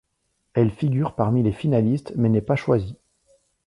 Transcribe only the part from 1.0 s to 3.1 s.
parmi les finalistes mais n'est pas choisie.